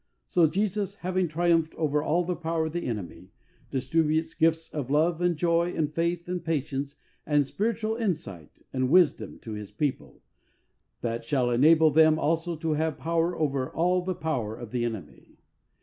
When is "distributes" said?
3.69-4.33